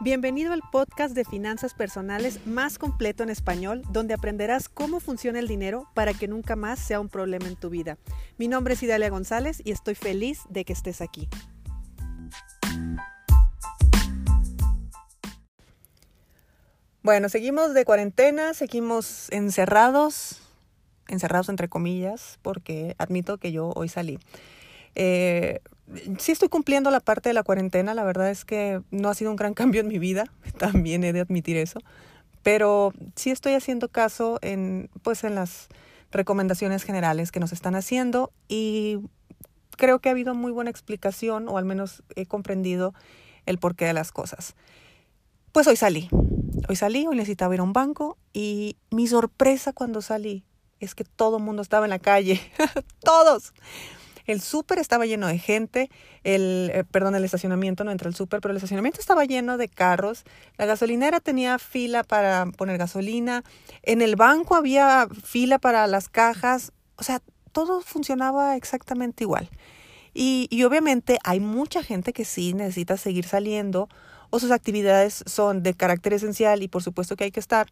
Bienvenido 0.00 0.52
al 0.52 0.62
podcast 0.70 1.12
de 1.12 1.24
finanzas 1.24 1.74
personales 1.74 2.46
más 2.46 2.78
completo 2.78 3.24
en 3.24 3.30
español, 3.30 3.82
donde 3.90 4.14
aprenderás 4.14 4.68
cómo 4.68 5.00
funciona 5.00 5.40
el 5.40 5.48
dinero 5.48 5.88
para 5.92 6.14
que 6.14 6.28
nunca 6.28 6.54
más 6.54 6.78
sea 6.78 7.00
un 7.00 7.08
problema 7.08 7.48
en 7.48 7.56
tu 7.56 7.68
vida. 7.68 7.98
Mi 8.36 8.46
nombre 8.46 8.74
es 8.74 8.82
Idalia 8.84 9.10
González 9.10 9.60
y 9.64 9.72
estoy 9.72 9.96
feliz 9.96 10.42
de 10.50 10.64
que 10.64 10.72
estés 10.72 11.00
aquí. 11.00 11.28
Bueno, 17.02 17.28
seguimos 17.28 17.74
de 17.74 17.84
cuarentena, 17.84 18.54
seguimos 18.54 19.28
encerrados, 19.32 20.40
encerrados 21.08 21.48
entre 21.48 21.68
comillas, 21.68 22.38
porque 22.42 22.94
admito 22.98 23.38
que 23.38 23.50
yo 23.50 23.72
hoy 23.74 23.88
salí. 23.88 24.20
Eh, 24.94 25.58
sí 26.18 26.32
estoy 26.32 26.48
cumpliendo 26.48 26.90
la 26.90 27.00
parte 27.00 27.28
de 27.28 27.34
la 27.34 27.42
cuarentena, 27.42 27.94
la 27.94 28.04
verdad 28.04 28.30
es 28.30 28.44
que 28.44 28.80
no 28.90 29.08
ha 29.08 29.14
sido 29.14 29.30
un 29.30 29.36
gran 29.36 29.54
cambio 29.54 29.80
en 29.80 29.88
mi 29.88 29.98
vida, 29.98 30.24
también 30.58 31.04
he 31.04 31.12
de 31.12 31.20
admitir 31.20 31.56
eso, 31.56 31.80
pero 32.42 32.92
sí 33.16 33.30
estoy 33.30 33.54
haciendo 33.54 33.88
caso 33.88 34.38
en, 34.42 34.90
pues, 35.02 35.24
en 35.24 35.34
las 35.34 35.68
recomendaciones 36.10 36.84
generales 36.84 37.32
que 37.32 37.40
nos 37.40 37.52
están 37.52 37.74
haciendo 37.74 38.32
y 38.48 38.98
creo 39.76 39.98
que 40.00 40.08
ha 40.08 40.12
habido 40.12 40.34
muy 40.34 40.52
buena 40.52 40.70
explicación, 40.70 41.48
o 41.48 41.58
al 41.58 41.64
menos 41.64 42.02
he 42.16 42.26
comprendido 42.26 42.94
el 43.46 43.58
porqué 43.58 43.86
de 43.86 43.92
las 43.92 44.12
cosas. 44.12 44.54
Pues 45.52 45.66
hoy 45.66 45.76
salí, 45.76 46.08
hoy 46.68 46.76
salí, 46.76 47.06
hoy 47.06 47.16
necesitaba 47.16 47.54
ir 47.54 47.60
a 47.60 47.62
un 47.62 47.72
banco 47.72 48.18
y 48.32 48.76
mi 48.90 49.06
sorpresa 49.06 49.72
cuando 49.72 50.02
salí 50.02 50.44
es 50.80 50.94
que 50.94 51.04
todo 51.04 51.38
el 51.38 51.42
mundo 51.42 51.62
estaba 51.62 51.86
en 51.86 51.90
la 51.90 51.98
calle, 51.98 52.40
todos. 53.02 53.52
El 54.28 54.42
súper 54.42 54.78
estaba 54.78 55.06
lleno 55.06 55.26
de 55.26 55.38
gente, 55.38 55.90
el, 56.22 56.70
eh, 56.74 56.84
perdón, 56.84 57.14
el 57.14 57.24
estacionamiento 57.24 57.82
no 57.82 57.90
entra 57.90 58.10
el 58.10 58.14
súper, 58.14 58.42
pero 58.42 58.52
el 58.52 58.58
estacionamiento 58.58 59.00
estaba 59.00 59.24
lleno 59.24 59.56
de 59.56 59.70
carros, 59.70 60.24
la 60.58 60.66
gasolinera 60.66 61.20
tenía 61.20 61.58
fila 61.58 62.04
para 62.04 62.44
poner 62.44 62.76
gasolina, 62.76 63.42
en 63.82 64.02
el 64.02 64.16
banco 64.16 64.54
había 64.54 65.08
fila 65.24 65.58
para 65.58 65.86
las 65.86 66.10
cajas, 66.10 66.72
o 66.96 67.04
sea, 67.04 67.22
todo 67.52 67.80
funcionaba 67.80 68.54
exactamente 68.56 69.24
igual. 69.24 69.48
Y, 70.12 70.46
y 70.50 70.62
obviamente 70.64 71.18
hay 71.24 71.40
mucha 71.40 71.82
gente 71.82 72.12
que 72.12 72.26
sí 72.26 72.52
necesita 72.52 72.98
seguir 72.98 73.24
saliendo 73.24 73.88
o 74.28 74.38
sus 74.40 74.50
actividades 74.50 75.24
son 75.24 75.62
de 75.62 75.72
carácter 75.72 76.12
esencial 76.12 76.62
y 76.62 76.68
por 76.68 76.82
supuesto 76.82 77.16
que 77.16 77.24
hay 77.24 77.30
que 77.30 77.40
estar, 77.40 77.68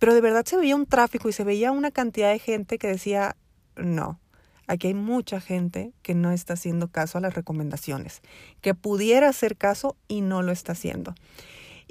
pero 0.00 0.14
de 0.14 0.20
verdad 0.20 0.44
se 0.44 0.56
veía 0.56 0.74
un 0.74 0.86
tráfico 0.86 1.28
y 1.28 1.32
se 1.32 1.44
veía 1.44 1.70
una 1.70 1.92
cantidad 1.92 2.32
de 2.32 2.40
gente 2.40 2.76
que 2.78 2.88
decía, 2.88 3.36
no, 3.76 4.18
Aquí 4.66 4.88
hay 4.88 4.94
mucha 4.94 5.40
gente 5.40 5.92
que 6.02 6.14
no 6.14 6.30
está 6.30 6.54
haciendo 6.54 6.88
caso 6.88 7.18
a 7.18 7.20
las 7.20 7.34
recomendaciones, 7.34 8.22
que 8.60 8.74
pudiera 8.74 9.28
hacer 9.28 9.56
caso 9.56 9.96
y 10.08 10.20
no 10.20 10.42
lo 10.42 10.52
está 10.52 10.72
haciendo. 10.72 11.14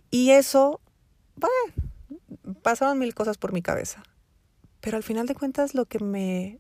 Y 0.10 0.32
eso, 0.32 0.80
bueno, 1.36 2.56
pasaron 2.62 3.00
mil 3.00 3.14
cosas 3.14 3.38
por 3.38 3.54
mi 3.54 3.62
cabeza. 3.62 4.04
Pero 4.80 4.98
al 4.98 5.04
final 5.04 5.28
de 5.28 5.36
cuentas 5.36 5.76
lo 5.76 5.86
que 5.86 6.00
me 6.00 6.60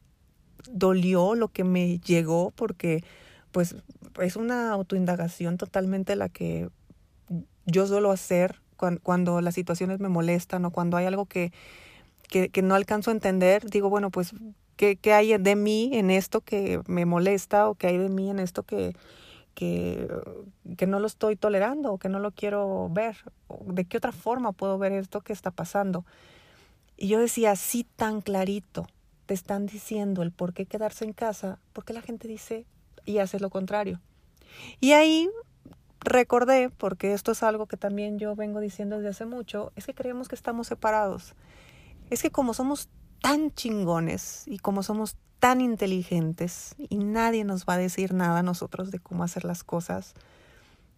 dolió, 0.69 1.35
lo 1.35 1.47
que 1.47 1.63
me 1.63 1.99
llegó, 1.99 2.51
porque 2.51 3.03
pues 3.51 3.75
es 4.21 4.35
una 4.35 4.71
autoindagación 4.71 5.57
totalmente 5.57 6.15
la 6.15 6.29
que 6.29 6.69
yo 7.65 7.87
suelo 7.87 8.11
hacer 8.11 8.61
cuando, 9.03 9.41
las 9.41 9.53
situaciones 9.53 9.99
me 9.99 10.09
molestan 10.09 10.65
o 10.65 10.71
cuando 10.71 10.97
hay 10.97 11.05
algo 11.05 11.25
que, 11.25 11.51
que 12.29 12.61
no 12.63 12.73
alcanzo 12.73 13.11
a 13.11 13.13
entender, 13.13 13.69
digo, 13.69 13.89
bueno, 13.89 14.09
pues 14.09 14.33
¿Qué, 14.81 15.13
hay 15.13 15.37
de 15.37 15.55
mí 15.55 15.91
en 15.93 16.09
esto 16.09 16.41
que 16.41 16.81
me 16.87 17.05
molesta 17.05 17.69
o 17.69 17.75
qué 17.75 17.85
hay 17.85 17.99
de 17.99 18.09
mí 18.09 18.31
en 18.31 18.39
esto 18.39 18.63
que, 18.63 18.95
que, 19.53 20.07
que 20.75 20.87
no 20.87 20.99
lo 20.99 21.05
estoy 21.05 21.35
tolerando 21.35 21.93
o 21.93 21.99
que 21.99 22.09
no 22.09 22.17
lo 22.17 22.31
quiero 22.31 22.89
ver? 22.89 23.15
¿De 23.67 23.85
qué 23.85 23.97
otra 23.97 24.11
forma 24.11 24.53
puedo 24.53 24.79
ver 24.79 24.91
esto 24.93 25.21
que 25.21 25.33
está 25.33 25.51
pasando? 25.51 26.03
Y 26.97 27.09
yo 27.09 27.19
decía, 27.19 27.55
sí, 27.55 27.85
tan 27.95 28.21
clarito, 28.21 28.87
te 29.27 29.35
están 29.35 29.67
diciendo 29.67 30.23
el 30.23 30.31
por 30.31 30.51
qué 30.51 30.65
quedarse 30.65 31.05
en 31.05 31.13
casa, 31.13 31.59
porque 31.73 31.93
la 31.93 32.01
gente 32.01 32.27
dice 32.27 32.65
y 33.05 33.19
hace 33.19 33.39
lo 33.39 33.51
contrario. 33.51 34.01
Y 34.79 34.93
ahí 34.93 35.29
recordé, 35.99 36.71
porque 36.71 37.13
esto 37.13 37.33
es 37.33 37.43
algo 37.43 37.67
que 37.67 37.77
también 37.77 38.17
yo 38.17 38.35
vengo 38.35 38.59
diciendo 38.59 38.95
desde 38.95 39.09
hace 39.09 39.25
mucho, 39.25 39.73
es 39.75 39.85
que 39.85 39.93
creemos 39.93 40.27
que 40.27 40.33
estamos 40.33 40.65
separados. 40.65 41.35
Es 42.09 42.23
que 42.23 42.31
como 42.31 42.55
somos 42.55 42.89
tan 43.21 43.51
chingones 43.53 44.43
y 44.47 44.57
como 44.59 44.83
somos 44.83 45.15
tan 45.39 45.61
inteligentes 45.61 46.75
y 46.77 46.97
nadie 46.97 47.43
nos 47.43 47.65
va 47.65 47.73
a 47.73 47.77
decir 47.77 48.13
nada 48.13 48.39
a 48.39 48.43
nosotros 48.43 48.91
de 48.91 48.99
cómo 48.99 49.23
hacer 49.23 49.45
las 49.45 49.63
cosas, 49.63 50.13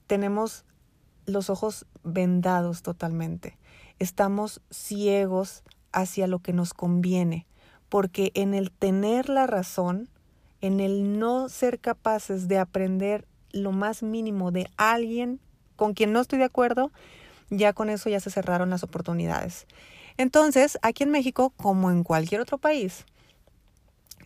tenemos 0.07 0.65
los 1.25 1.49
ojos 1.49 1.85
vendados 2.03 2.81
totalmente. 2.81 3.57
Estamos 3.99 4.61
ciegos 4.69 5.63
hacia 5.91 6.27
lo 6.27 6.39
que 6.39 6.53
nos 6.53 6.73
conviene, 6.73 7.45
porque 7.87 8.31
en 8.33 8.53
el 8.53 8.71
tener 8.71 9.29
la 9.29 9.47
razón, 9.47 10.09
en 10.61 10.79
el 10.79 11.19
no 11.19 11.47
ser 11.49 11.79
capaces 11.79 12.47
de 12.47 12.57
aprender 12.57 13.27
lo 13.51 13.71
más 13.71 14.03
mínimo 14.03 14.51
de 14.51 14.69
alguien 14.77 15.39
con 15.75 15.93
quien 15.93 16.11
no 16.11 16.19
estoy 16.19 16.39
de 16.39 16.45
acuerdo, 16.45 16.91
ya 17.49 17.73
con 17.73 17.89
eso 17.89 18.09
ya 18.09 18.19
se 18.19 18.31
cerraron 18.31 18.69
las 18.69 18.83
oportunidades. 18.83 19.67
Entonces, 20.17 20.77
aquí 20.81 21.03
en 21.03 21.11
México, 21.11 21.53
como 21.57 21.91
en 21.91 22.03
cualquier 22.03 22.41
otro 22.41 22.57
país, 22.57 23.05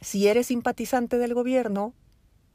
si 0.02 0.28
eres 0.28 0.48
simpatizante 0.48 1.18
del 1.18 1.34
gobierno, 1.34 1.94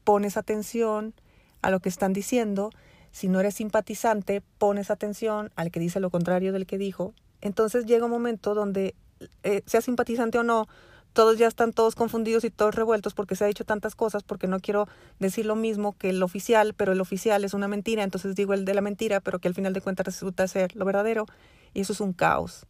pones 0.03 0.37
atención 0.37 1.13
a 1.61 1.71
lo 1.71 1.79
que 1.79 1.89
están 1.89 2.13
diciendo. 2.13 2.69
Si 3.11 3.27
no 3.27 3.39
eres 3.39 3.55
simpatizante, 3.55 4.41
pones 4.57 4.91
atención 4.91 5.51
al 5.55 5.71
que 5.71 5.79
dice 5.79 5.99
lo 5.99 6.09
contrario 6.09 6.53
del 6.53 6.65
que 6.65 6.77
dijo. 6.77 7.13
Entonces 7.41 7.85
llega 7.85 8.05
un 8.05 8.11
momento 8.11 8.53
donde, 8.53 8.95
eh, 9.43 9.61
sea 9.65 9.81
simpatizante 9.81 10.37
o 10.37 10.43
no, 10.43 10.67
todos 11.13 11.37
ya 11.37 11.47
están 11.47 11.73
todos 11.73 11.95
confundidos 11.95 12.43
y 12.43 12.49
todos 12.49 12.73
revueltos 12.73 13.13
porque 13.13 13.35
se 13.35 13.43
ha 13.43 13.47
dicho 13.47 13.65
tantas 13.65 13.95
cosas, 13.95 14.23
porque 14.23 14.47
no 14.47 14.59
quiero 14.59 14.87
decir 15.19 15.45
lo 15.45 15.55
mismo 15.55 15.95
que 15.97 16.09
el 16.09 16.23
oficial, 16.23 16.73
pero 16.73 16.91
el 16.91 17.01
oficial 17.01 17.43
es 17.43 17.53
una 17.53 17.67
mentira, 17.67 18.03
entonces 18.03 18.35
digo 18.35 18.53
el 18.53 18.65
de 18.65 18.73
la 18.73 18.81
mentira, 18.81 19.19
pero 19.19 19.39
que 19.39 19.47
al 19.47 19.53
final 19.53 19.73
de 19.73 19.81
cuentas 19.81 20.07
resulta 20.07 20.47
ser 20.47 20.75
lo 20.75 20.85
verdadero, 20.85 21.27
y 21.73 21.81
eso 21.81 21.93
es 21.93 22.01
un 22.01 22.13
caos. 22.13 22.65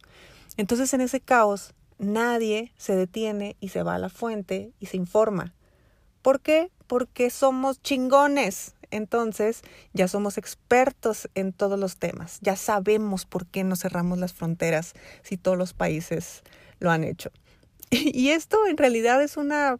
Entonces 0.56 0.92
en 0.94 1.00
ese 1.00 1.20
caos 1.20 1.74
nadie 1.98 2.72
se 2.76 2.96
detiene 2.96 3.56
y 3.60 3.68
se 3.68 3.82
va 3.82 3.94
a 3.94 3.98
la 3.98 4.08
fuente 4.08 4.72
y 4.80 4.86
se 4.86 4.96
informa. 4.96 5.54
¿Por 6.22 6.40
qué? 6.40 6.70
Porque 6.86 7.30
somos 7.30 7.82
chingones. 7.82 8.74
Entonces 8.90 9.62
ya 9.92 10.08
somos 10.08 10.38
expertos 10.38 11.28
en 11.34 11.52
todos 11.52 11.78
los 11.78 11.96
temas. 11.96 12.38
Ya 12.40 12.56
sabemos 12.56 13.26
por 13.26 13.46
qué 13.46 13.64
no 13.64 13.76
cerramos 13.76 14.18
las 14.18 14.32
fronteras 14.32 14.94
si 15.22 15.36
todos 15.36 15.58
los 15.58 15.74
países 15.74 16.42
lo 16.80 16.90
han 16.90 17.04
hecho. 17.04 17.30
Y 17.90 18.30
esto 18.30 18.66
en 18.66 18.76
realidad 18.76 19.22
es 19.22 19.36
una 19.36 19.78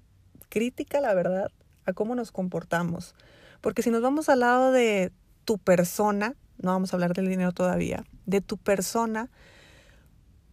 crítica, 0.49 1.01
la 1.01 1.15
verdad, 1.15 1.51
a 1.87 1.93
cómo 1.93 2.15
nos 2.15 2.33
comportamos. 2.33 3.15
Porque 3.61 3.83
si 3.83 3.91
nos 3.91 4.03
vamos 4.03 4.29
al 4.29 4.41
lado 4.41 4.73
de 4.73 5.13
tu 5.45 5.59
persona, 5.59 6.35
no 6.59 6.73
vamos 6.73 6.93
a 6.93 6.97
hablar 6.97 7.15
del 7.15 7.29
dinero 7.29 7.53
todavía, 7.53 8.05
de 8.27 8.41
tu 8.41 8.57
persona, 8.57 9.31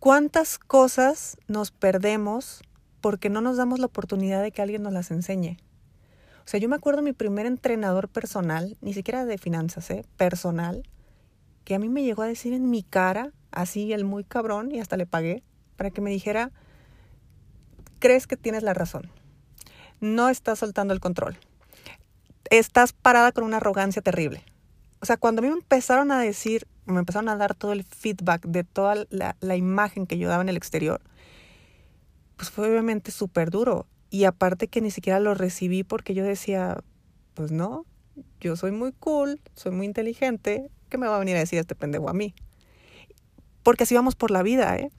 ¿Cuántas 0.02 0.58
cosas 0.58 1.38
nos 1.48 1.70
perdemos 1.70 2.64
porque 3.02 3.30
no 3.30 3.40
nos 3.40 3.58
damos 3.58 3.78
la 3.78 3.86
oportunidad 3.86 4.42
de 4.42 4.52
que 4.52 4.64
alguien 4.64 4.82
nos 4.82 4.94
las 4.94 5.12
enseñe? 5.12 5.58
O 6.44 6.48
sea, 6.48 6.60
yo 6.60 6.68
me 6.68 6.76
acuerdo 6.76 7.04
mi 7.04 7.14
primer 7.14 7.46
entrenador 7.46 8.10
personal, 8.10 8.80
ni 8.82 8.96
siquiera 8.96 9.26
de 9.26 9.38
finanzas, 9.38 9.92
¿eh? 9.92 10.04
personal, 10.18 10.90
que 11.66 11.76
a 11.76 11.80
mí 11.80 11.88
me 11.88 12.02
llegó 12.02 12.24
a 12.24 12.28
decir 12.28 12.52
en 12.54 12.72
mi 12.72 12.82
cara, 12.82 13.32
así 13.52 13.94
el 13.94 14.04
muy 14.04 14.24
cabrón, 14.24 14.72
y 14.72 14.80
hasta 14.80 14.98
le 14.98 15.06
pagué, 15.06 15.44
para 15.76 15.92
que 15.92 16.02
me 16.02 16.10
dijera, 16.10 16.50
crees 18.00 18.26
que 18.26 18.38
tienes 18.38 18.64
la 18.64 18.74
razón, 18.74 19.12
no 20.00 20.30
estás 20.30 20.58
soltando 20.58 20.96
el 20.96 21.00
control, 21.00 21.38
estás 22.50 22.92
parada 22.92 23.32
con 23.34 23.44
una 23.44 23.58
arrogancia 23.58 24.02
terrible. 24.02 24.44
O 25.00 25.06
sea, 25.06 25.18
cuando 25.18 25.42
a 25.42 25.44
mí 25.44 25.50
me 25.50 25.58
empezaron 25.58 26.12
a 26.12 26.20
decir, 26.20 26.68
me 26.86 27.00
empezaron 27.00 27.30
a 27.30 27.36
dar 27.36 27.56
todo 27.56 27.74
el 27.74 27.84
feedback 27.84 28.46
de 28.46 28.64
toda 28.64 29.06
la, 29.10 29.36
la 29.40 29.56
imagen 29.56 30.08
que 30.08 30.18
yo 30.18 30.30
daba 30.30 30.42
en 30.42 30.50
el 30.50 30.58
exterior, 30.58 31.02
pues 32.38 32.50
fue 32.50 32.70
obviamente 32.70 33.12
súper 33.12 33.50
duro. 33.52 33.88
Y 34.10 34.26
aparte 34.26 34.68
que 34.68 34.82
ni 34.82 34.92
siquiera 34.92 35.20
lo 35.20 35.34
recibí 35.34 35.84
porque 35.84 36.14
yo 36.14 36.24
decía, 36.24 36.84
pues 37.34 37.52
no, 37.52 37.86
yo 38.40 38.56
soy 38.56 38.72
muy 38.72 38.92
cool, 38.94 39.40
soy 39.56 39.72
muy 39.72 39.86
inteligente, 39.86 40.70
¿qué 40.90 40.98
me 40.98 41.08
va 41.08 41.16
a 41.16 41.20
venir 41.20 41.36
a 41.36 41.40
decir 41.40 41.60
este 41.60 41.76
pendejo 41.76 42.10
a 42.10 42.14
mí? 42.14 42.34
Porque 43.64 43.84
así 43.84 43.96
vamos 43.96 44.16
por 44.16 44.32
la 44.32 44.44
vida, 44.44 44.76
¿eh? 44.76 44.92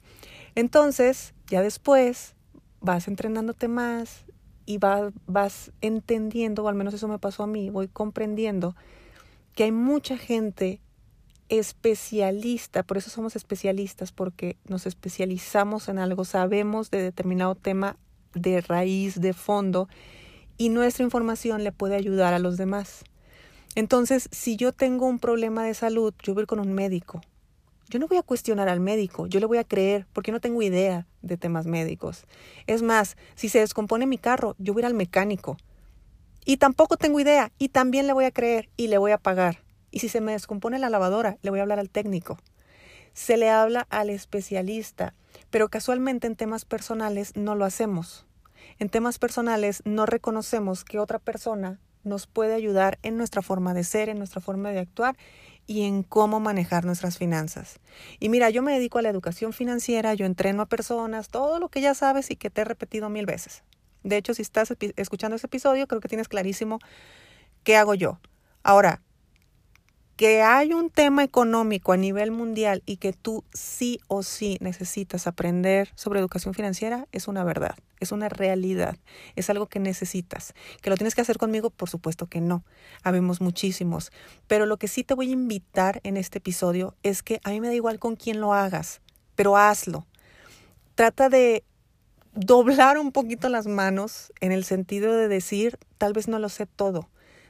Entonces, 0.55 1.33
ya 1.47 1.61
después 1.61 2.35
vas 2.81 3.07
entrenándote 3.07 3.67
más 3.67 4.25
y 4.65 4.77
vas, 4.77 5.13
vas 5.27 5.71
entendiendo, 5.81 6.63
o 6.63 6.69
al 6.69 6.75
menos 6.75 6.93
eso 6.93 7.07
me 7.07 7.19
pasó 7.19 7.43
a 7.43 7.47
mí, 7.47 7.69
voy 7.69 7.87
comprendiendo 7.87 8.75
que 9.55 9.65
hay 9.65 9.71
mucha 9.71 10.17
gente 10.17 10.81
especialista, 11.49 12.83
por 12.83 12.97
eso 12.97 13.09
somos 13.09 13.35
especialistas, 13.35 14.11
porque 14.11 14.57
nos 14.67 14.85
especializamos 14.85 15.89
en 15.89 15.99
algo, 15.99 16.25
sabemos 16.25 16.89
de 16.91 17.01
determinado 17.01 17.55
tema 17.55 17.97
de 18.33 18.61
raíz, 18.61 19.19
de 19.21 19.33
fondo, 19.33 19.87
y 20.57 20.69
nuestra 20.69 21.03
información 21.03 21.63
le 21.63 21.71
puede 21.71 21.95
ayudar 21.95 22.33
a 22.33 22.39
los 22.39 22.57
demás. 22.57 23.03
Entonces, 23.75 24.29
si 24.31 24.55
yo 24.55 24.71
tengo 24.71 25.07
un 25.07 25.19
problema 25.19 25.65
de 25.65 25.73
salud, 25.73 26.13
yo 26.23 26.33
voy 26.33 26.45
con 26.45 26.59
un 26.59 26.73
médico. 26.73 27.21
Yo 27.89 27.99
no 27.99 28.07
voy 28.07 28.17
a 28.17 28.23
cuestionar 28.23 28.69
al 28.69 28.79
médico, 28.79 29.27
yo 29.27 29.39
le 29.39 29.45
voy 29.45 29.57
a 29.57 29.63
creer 29.63 30.07
porque 30.13 30.31
no 30.31 30.39
tengo 30.39 30.61
idea 30.61 31.05
de 31.21 31.37
temas 31.37 31.65
médicos. 31.65 32.25
Es 32.65 32.81
más, 32.81 33.17
si 33.35 33.49
se 33.49 33.59
descompone 33.59 34.07
mi 34.07 34.17
carro, 34.17 34.55
yo 34.57 34.73
voy 34.73 34.83
al 34.83 34.93
mecánico. 34.93 35.57
Y 36.45 36.57
tampoco 36.57 36.97
tengo 36.97 37.19
idea 37.19 37.51
y 37.57 37.69
también 37.69 38.07
le 38.07 38.13
voy 38.13 38.25
a 38.25 38.31
creer 38.31 38.69
y 38.77 38.87
le 38.87 38.97
voy 38.97 39.11
a 39.11 39.17
pagar. 39.17 39.59
Y 39.93 39.99
si 39.99 40.09
se 40.09 40.21
me 40.21 40.31
descompone 40.31 40.79
la 40.79 40.89
lavadora, 40.89 41.37
le 41.43 41.51
voy 41.51 41.59
a 41.59 41.61
hablar 41.61 41.77
al 41.77 41.91
técnico. 41.91 42.39
Se 43.13 43.37
le 43.37 43.51
habla 43.51 43.85
al 43.91 44.09
especialista, 44.09 45.13
pero 45.51 45.69
casualmente 45.69 46.25
en 46.25 46.35
temas 46.35 46.65
personales 46.65 47.35
no 47.35 47.53
lo 47.53 47.63
hacemos. 47.63 48.25
En 48.79 48.89
temas 48.89 49.19
personales 49.19 49.83
no 49.85 50.07
reconocemos 50.07 50.83
que 50.83 50.97
otra 50.97 51.19
persona 51.19 51.79
nos 52.03 52.25
puede 52.25 52.55
ayudar 52.55 52.97
en 53.03 53.17
nuestra 53.17 53.43
forma 53.43 53.75
de 53.75 53.83
ser, 53.83 54.09
en 54.09 54.17
nuestra 54.17 54.41
forma 54.41 54.71
de 54.71 54.79
actuar 54.79 55.15
y 55.67 55.83
en 55.83 56.01
cómo 56.01 56.39
manejar 56.39 56.85
nuestras 56.85 57.19
finanzas. 57.19 57.79
Y 58.19 58.29
mira, 58.29 58.49
yo 58.49 58.63
me 58.63 58.73
dedico 58.73 58.97
a 58.97 59.03
la 59.03 59.09
educación 59.09 59.53
financiera, 59.53 60.15
yo 60.15 60.25
entreno 60.25 60.63
a 60.63 60.65
personas, 60.65 61.29
todo 61.29 61.59
lo 61.59 61.69
que 61.69 61.81
ya 61.81 61.93
sabes 61.93 62.31
y 62.31 62.35
que 62.35 62.49
te 62.49 62.61
he 62.61 62.65
repetido 62.65 63.09
mil 63.09 63.27
veces. 63.27 63.61
De 64.01 64.17
hecho, 64.17 64.33
si 64.33 64.41
estás 64.41 64.73
escuchando 64.95 65.35
este 65.35 65.45
episodio, 65.45 65.87
creo 65.87 66.01
que 66.01 66.09
tienes 66.09 66.27
clarísimo 66.27 66.79
qué 67.63 67.77
hago 67.77 67.93
yo. 67.93 68.19
Ahora, 68.63 69.01
que 70.23 70.41
hay 70.41 70.71
un 70.71 70.89
tema 70.89 71.21
económico 71.21 71.91
a 71.91 71.97
nivel 71.97 72.31
mundial 72.31 72.81
y 72.85 72.95
que 72.95 73.11
tú 73.11 73.43
sí 73.53 73.99
o 74.07 74.23
sí 74.23 74.57
necesitas 74.61 75.27
aprender 75.27 75.91
sobre 75.95 76.21
educación 76.21 76.53
financiera 76.53 77.09
es 77.11 77.27
una 77.27 77.43
verdad, 77.43 77.75
es 77.99 78.13
una 78.13 78.29
realidad, 78.29 78.95
es 79.35 79.49
algo 79.49 79.67
que 79.67 79.79
necesitas. 79.79 80.53
¿Que 80.81 80.89
lo 80.89 80.95
tienes 80.95 81.13
que 81.13 81.19
hacer 81.19 81.37
conmigo? 81.37 81.71
Por 81.71 81.89
supuesto 81.89 82.27
que 82.27 82.39
no. 82.39 82.63
Habemos 83.03 83.41
muchísimos. 83.41 84.13
Pero 84.47 84.65
lo 84.65 84.77
que 84.77 84.87
sí 84.87 85.03
te 85.03 85.13
voy 85.13 85.27
a 85.27 85.33
invitar 85.33 85.99
en 86.05 86.15
este 86.15 86.37
episodio 86.37 86.95
es 87.03 87.21
que 87.21 87.41
a 87.43 87.49
mí 87.49 87.59
me 87.59 87.67
da 87.67 87.73
igual 87.73 87.99
con 87.99 88.15
quién 88.15 88.39
lo 88.39 88.53
hagas, 88.53 89.01
pero 89.35 89.57
hazlo. 89.57 90.07
Trata 90.95 91.27
de 91.27 91.65
doblar 92.33 92.97
un 92.97 93.11
poquito 93.11 93.49
las 93.49 93.67
manos 93.67 94.31
en 94.39 94.53
el 94.53 94.63
sentido 94.63 95.17
de 95.17 95.27
decir, 95.27 95.77
tal 95.97 96.13
vez 96.13 96.29
no 96.29 96.39
lo 96.39 96.47
sé 96.47 96.65
todo, 96.65 97.09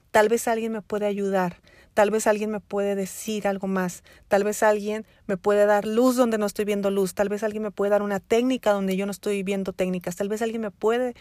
tal 0.10 0.28
vez 0.28 0.48
alguien 0.48 0.72
me 0.72 0.82
puede 0.82 1.06
ayudar 1.06 1.62
Tal 1.94 2.10
vez 2.10 2.28
alguien 2.28 2.50
me 2.50 2.60
puede 2.60 2.96
decir 2.96 3.48
algo 3.48 3.68
más. 3.68 4.04
Tal 4.28 4.44
vez 4.44 4.64
alguien 4.64 5.06
me 5.28 5.38
puede 5.38 5.66
dar 5.66 5.86
luz 5.86 6.16
donde 6.16 6.38
no 6.38 6.46
estoy 6.46 6.66
viendo 6.66 6.90
luz. 6.90 7.14
Tal 7.14 7.30
vez 7.30 7.44
alguien 7.44 7.64
me 7.64 7.72
puede 7.72 7.92
dar 7.92 8.02
una 8.02 8.20
técnica 8.20 8.72
donde 8.72 8.96
yo 8.98 9.06
no 9.06 9.12
estoy 9.12 9.44
viendo 9.44 9.74
técnicas. 9.74 10.16
Tal 10.16 10.30
vez 10.30 10.42
alguien 10.42 10.62
me 10.62 10.72
puede 10.72 11.14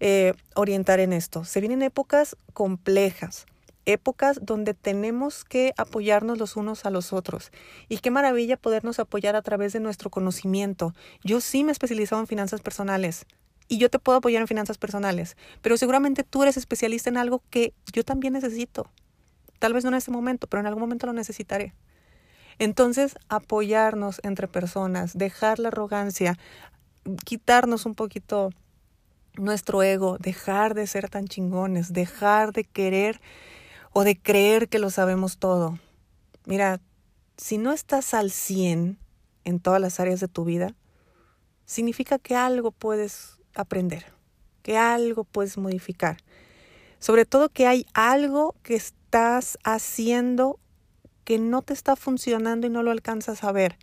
eh, 0.00 0.34
orientar 0.54 1.00
en 1.00 1.12
esto. 1.12 1.44
Se 1.44 1.60
vienen 1.60 1.82
épocas 1.82 2.36
complejas, 2.52 3.46
épocas 3.86 4.38
donde 4.42 4.74
tenemos 4.74 5.44
que 5.44 5.72
apoyarnos 5.76 6.38
los 6.38 6.56
unos 6.56 6.84
a 6.84 6.90
los 6.90 7.12
otros. 7.12 7.50
Y 7.88 7.98
qué 7.98 8.10
maravilla 8.10 8.56
podernos 8.56 8.98
apoyar 8.98 9.36
a 9.36 9.42
través 9.42 9.72
de 9.72 9.80
nuestro 9.80 10.10
conocimiento. 10.10 10.94
Yo 11.24 11.40
sí 11.40 11.64
me 11.64 11.70
he 11.70 11.72
especializado 11.72 12.20
en 12.20 12.26
finanzas 12.26 12.60
personales. 12.60 13.26
Y 13.68 13.78
yo 13.78 13.88
te 13.88 14.00
puedo 14.00 14.18
apoyar 14.18 14.40
en 14.40 14.48
finanzas 14.48 14.78
personales, 14.78 15.36
pero 15.62 15.76
seguramente 15.76 16.24
tú 16.24 16.42
eres 16.42 16.56
especialista 16.56 17.08
en 17.08 17.16
algo 17.16 17.40
que 17.50 17.72
yo 17.92 18.02
también 18.02 18.32
necesito. 18.32 18.90
Tal 19.60 19.74
vez 19.74 19.84
no 19.84 19.90
en 19.90 19.96
este 19.96 20.10
momento, 20.10 20.48
pero 20.48 20.60
en 20.60 20.66
algún 20.66 20.80
momento 20.80 21.06
lo 21.06 21.12
necesitaré. 21.12 21.74
Entonces, 22.58 23.16
apoyarnos 23.28 24.20
entre 24.24 24.48
personas, 24.48 25.16
dejar 25.16 25.58
la 25.58 25.68
arrogancia, 25.68 26.36
quitarnos 27.24 27.86
un 27.86 27.94
poquito 27.94 28.50
nuestro 29.34 29.82
ego, 29.82 30.18
dejar 30.18 30.74
de 30.74 30.86
ser 30.86 31.08
tan 31.08 31.28
chingones, 31.28 31.92
dejar 31.92 32.52
de 32.52 32.64
querer 32.64 33.20
o 33.92 34.02
de 34.02 34.18
creer 34.18 34.68
que 34.68 34.78
lo 34.78 34.90
sabemos 34.90 35.38
todo. 35.38 35.78
Mira, 36.46 36.80
si 37.36 37.58
no 37.58 37.72
estás 37.72 38.14
al 38.14 38.30
100 38.30 38.98
en 39.44 39.60
todas 39.60 39.80
las 39.80 40.00
áreas 40.00 40.20
de 40.20 40.28
tu 40.28 40.44
vida, 40.44 40.74
significa 41.66 42.18
que 42.18 42.34
algo 42.34 42.72
puedes 42.72 43.38
aprender, 43.54 44.06
que 44.62 44.78
algo 44.78 45.24
puedes 45.24 45.58
modificar. 45.58 46.16
Sobre 46.98 47.24
todo 47.24 47.48
que 47.48 47.66
hay 47.66 47.86
algo 47.94 48.54
que 48.62 48.74
estás 49.10 49.58
haciendo 49.64 50.60
que 51.24 51.40
no 51.40 51.62
te 51.62 51.72
está 51.72 51.96
funcionando 51.96 52.68
y 52.68 52.70
no 52.70 52.84
lo 52.84 52.92
alcanzas 52.92 53.42
a 53.42 53.50
ver. 53.50 53.76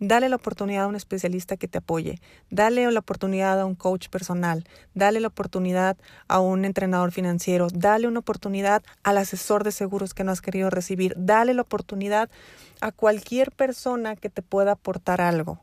Dale 0.00 0.28
la 0.28 0.34
oportunidad 0.34 0.82
a 0.82 0.86
un 0.88 0.96
especialista 0.96 1.56
que 1.56 1.68
te 1.68 1.78
apoye. 1.78 2.18
Dale 2.50 2.90
la 2.90 2.98
oportunidad 2.98 3.60
a 3.60 3.64
un 3.64 3.76
coach 3.76 4.08
personal. 4.08 4.64
Dale 4.92 5.20
la 5.20 5.28
oportunidad 5.28 5.96
a 6.26 6.40
un 6.40 6.64
entrenador 6.64 7.12
financiero. 7.12 7.68
Dale 7.72 8.08
una 8.08 8.18
oportunidad 8.18 8.82
al 9.04 9.18
asesor 9.18 9.62
de 9.62 9.70
seguros 9.70 10.14
que 10.14 10.24
no 10.24 10.32
has 10.32 10.40
querido 10.40 10.68
recibir. 10.68 11.14
Dale 11.16 11.54
la 11.54 11.62
oportunidad 11.62 12.28
a 12.80 12.90
cualquier 12.90 13.52
persona 13.52 14.16
que 14.16 14.30
te 14.30 14.42
pueda 14.42 14.72
aportar 14.72 15.20
algo. 15.20 15.60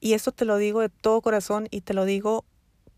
Y 0.00 0.14
eso 0.14 0.32
te 0.32 0.46
lo 0.46 0.56
digo 0.56 0.80
de 0.80 0.88
todo 0.88 1.20
corazón 1.20 1.68
y 1.70 1.82
te 1.82 1.92
lo 1.92 2.06
digo 2.06 2.46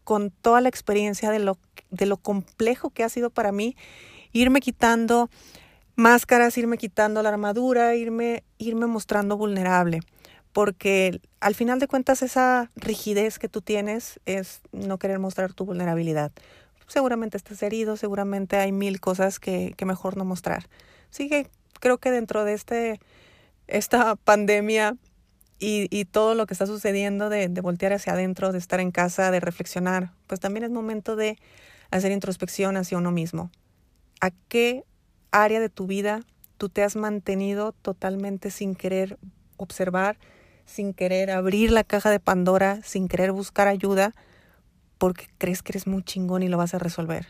con 0.05 0.31
toda 0.31 0.61
la 0.61 0.69
experiencia 0.69 1.33
de 1.33 1.41
lo, 1.41 1.59
de 1.91 2.07
lo 2.07 2.19
complejo 2.19 2.91
que 2.91 3.03
ha 3.03 3.09
sido 3.09 3.31
para 3.31 3.51
mí 3.51 3.75
irme 4.37 4.61
quitando 4.61 5.31
máscaras, 5.94 6.56
irme 6.59 6.77
quitando 6.77 7.23
la 7.23 7.31
armadura, 7.31 7.94
irme, 7.94 8.44
irme 8.59 8.87
mostrando 8.87 9.37
vulnerable. 9.37 10.00
Porque 10.53 11.21
al 11.41 11.55
final 11.55 11.79
de 11.79 11.88
cuentas 11.88 12.23
esa 12.23 12.71
rigidez 12.77 13.38
que 13.38 13.49
tú 13.49 13.61
tienes 13.61 14.21
es 14.27 14.61
no 14.73 14.99
querer 14.99 15.19
mostrar 15.19 15.53
tu 15.53 15.65
vulnerabilidad. 15.65 16.33
Seguramente 16.87 17.37
estás 17.37 17.62
herido, 17.62 17.97
seguramente 17.97 18.56
hay 18.56 18.73
mil 18.73 19.00
cosas 19.00 19.41
que, 19.41 19.75
que 19.77 19.85
mejor 19.85 20.17
no 20.17 20.25
mostrar. 20.25 20.69
Así 21.11 21.29
que 21.29 21.49
creo 21.81 21.99
que 21.99 22.11
dentro 22.11 22.44
de 22.44 22.53
este, 22.53 23.00
esta 23.67 24.17
pandemia 24.17 24.97
y, 25.59 25.88
y, 25.91 26.05
todo 26.05 26.35
lo 26.35 26.47
que 26.47 26.53
está 26.53 26.67
sucediendo 26.67 27.31
de, 27.31 27.49
de 27.49 27.61
voltear 27.62 27.94
hacia 27.94 28.12
adentro, 28.12 28.53
de 28.53 28.59
estar 28.59 28.79
en 28.79 28.91
casa, 28.91 29.31
de 29.31 29.41
reflexionar, 29.41 30.12
pues 30.27 30.38
también 30.38 30.65
es 30.65 30.71
momento 30.71 31.17
de 31.17 31.38
hacer 31.91 32.12
introspección 32.12 32.77
hacia 32.77 32.99
uno 32.99 33.11
mismo 33.11 33.50
a 34.21 34.31
qué 34.49 34.85
área 35.31 35.61
de 35.61 35.69
tu 35.69 35.87
vida 35.87 36.23
tú 36.57 36.69
te 36.69 36.83
has 36.83 36.97
mantenido 36.97 37.73
totalmente 37.73 38.51
sin 38.51 38.75
querer 38.75 39.19
observar, 39.57 40.19
sin 40.65 40.95
querer 40.95 41.31
abrir 41.31 41.71
la 41.71 41.85
caja 41.85 42.11
de 42.11 42.21
Pandora, 42.21 42.81
sin 42.83 43.09
querer 43.09 43.33
buscar 43.33 43.69
ayuda, 43.69 44.15
porque 44.99 45.27
crees 45.39 45.63
que 45.63 45.73
eres 45.73 45.87
muy 45.87 46.03
chingón 46.03 46.43
y 46.43 46.49
lo 46.49 46.57
vas 46.57 46.75
a 46.75 46.79
resolver. 46.79 47.27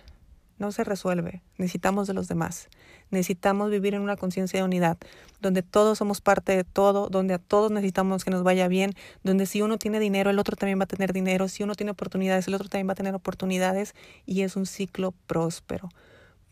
No 0.58 0.72
se 0.72 0.84
resuelve. 0.84 1.42
Necesitamos 1.58 2.06
de 2.06 2.14
los 2.14 2.28
demás. 2.28 2.68
Necesitamos 3.10 3.70
vivir 3.70 3.94
en 3.94 4.00
una 4.00 4.16
conciencia 4.16 4.58
de 4.58 4.64
unidad, 4.64 4.96
donde 5.40 5.62
todos 5.62 5.98
somos 5.98 6.22
parte 6.22 6.56
de 6.56 6.64
todo, 6.64 7.08
donde 7.10 7.34
a 7.34 7.38
todos 7.38 7.70
necesitamos 7.70 8.24
que 8.24 8.30
nos 8.30 8.42
vaya 8.42 8.66
bien, 8.66 8.94
donde 9.22 9.44
si 9.44 9.60
uno 9.60 9.76
tiene 9.76 10.00
dinero, 10.00 10.30
el 10.30 10.38
otro 10.38 10.56
también 10.56 10.78
va 10.78 10.84
a 10.84 10.86
tener 10.86 11.12
dinero, 11.12 11.48
si 11.48 11.62
uno 11.62 11.74
tiene 11.74 11.92
oportunidades, 11.92 12.48
el 12.48 12.54
otro 12.54 12.68
también 12.68 12.88
va 12.88 12.92
a 12.92 12.96
tener 12.96 13.14
oportunidades, 13.14 13.94
y 14.24 14.42
es 14.42 14.56
un 14.56 14.64
ciclo 14.64 15.12
próspero 15.26 15.90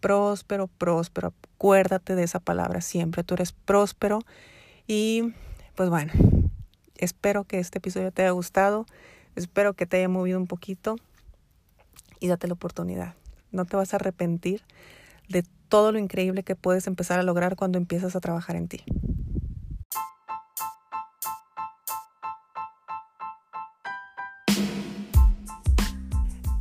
próspero, 0.05 0.67
próspero. 0.67 1.33
Acuérdate 1.55 2.15
de 2.15 2.25
esa 2.25 2.39
palabra 2.39 2.83
siempre. 2.83 3.25
Tú 3.25 3.33
eres 3.33 3.53
próspero. 3.53 4.19
Y 4.87 5.33
pues 5.77 5.89
bueno, 5.89 6.13
espero 6.99 7.45
que 7.45 7.59
este 7.59 7.79
episodio 7.79 8.13
te 8.13 8.21
haya 8.21 8.33
gustado. 8.33 8.85
Espero 9.35 9.73
que 9.73 9.87
te 9.87 9.97
haya 9.97 10.11
movido 10.11 10.39
un 10.39 10.47
poquito. 10.47 10.97
Y 12.21 12.29
date 12.29 12.49
la 12.49 12.53
oportunidad. 12.53 13.15
No 13.51 13.65
te 13.65 13.79
vas 13.79 13.95
a 13.95 13.97
arrepentir 13.97 14.61
de 15.31 15.43
todo 15.71 15.91
lo 15.91 15.99
increíble 15.99 16.43
que 16.43 16.55
puedes 16.55 16.87
empezar 16.87 17.19
a 17.19 17.23
lograr 17.23 17.57
cuando 17.57 17.79
empiezas 17.79 18.15
a 18.15 18.21
trabajar 18.21 18.57
en 18.57 18.69
ti. 18.69 18.85